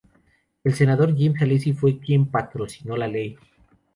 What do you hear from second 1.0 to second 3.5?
James Alesi fue quien patrocinó la ley.